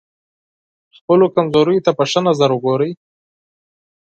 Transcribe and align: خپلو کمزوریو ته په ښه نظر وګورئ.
خپلو 0.97 1.25
کمزوریو 1.35 1.85
ته 1.85 1.91
په 1.97 2.03
ښه 2.09 2.19
نظر 2.27 2.49
وګورئ. 2.53 2.91